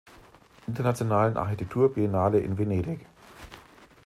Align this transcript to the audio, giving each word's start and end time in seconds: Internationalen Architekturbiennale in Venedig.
Internationalen 0.65 1.37
Architekturbiennale 1.37 2.39
in 2.39 2.57
Venedig. 2.57 3.05